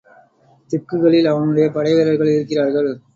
[0.69, 2.91] திக்குகளில் அவனுடைய படைவீரர்கள் இருக்கிறார்கள்.